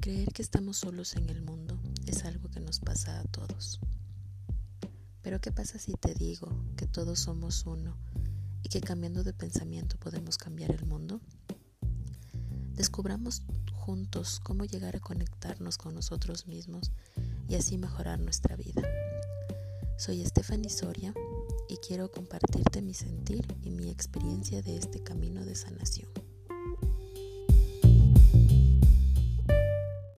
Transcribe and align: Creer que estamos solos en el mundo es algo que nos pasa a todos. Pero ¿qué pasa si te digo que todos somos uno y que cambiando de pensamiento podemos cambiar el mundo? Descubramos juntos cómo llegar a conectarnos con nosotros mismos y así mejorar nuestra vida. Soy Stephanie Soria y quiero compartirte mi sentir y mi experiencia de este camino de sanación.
Creer 0.00 0.32
que 0.32 0.40
estamos 0.40 0.78
solos 0.78 1.14
en 1.16 1.28
el 1.28 1.42
mundo 1.42 1.78
es 2.06 2.24
algo 2.24 2.48
que 2.48 2.58
nos 2.60 2.80
pasa 2.80 3.20
a 3.20 3.24
todos. 3.24 3.80
Pero 5.20 5.42
¿qué 5.42 5.52
pasa 5.52 5.78
si 5.78 5.92
te 5.92 6.14
digo 6.14 6.48
que 6.78 6.86
todos 6.86 7.20
somos 7.20 7.66
uno 7.66 7.98
y 8.62 8.70
que 8.70 8.80
cambiando 8.80 9.24
de 9.24 9.34
pensamiento 9.34 9.98
podemos 9.98 10.38
cambiar 10.38 10.70
el 10.70 10.86
mundo? 10.86 11.20
Descubramos 12.76 13.42
juntos 13.74 14.40
cómo 14.40 14.64
llegar 14.64 14.96
a 14.96 15.00
conectarnos 15.00 15.76
con 15.76 15.94
nosotros 15.94 16.46
mismos 16.46 16.92
y 17.46 17.56
así 17.56 17.76
mejorar 17.76 18.20
nuestra 18.20 18.56
vida. 18.56 18.82
Soy 19.98 20.24
Stephanie 20.24 20.70
Soria 20.70 21.12
y 21.68 21.76
quiero 21.86 22.10
compartirte 22.10 22.80
mi 22.80 22.94
sentir 22.94 23.46
y 23.62 23.68
mi 23.68 23.90
experiencia 23.90 24.62
de 24.62 24.78
este 24.78 25.02
camino 25.02 25.44
de 25.44 25.54
sanación. 25.54 26.08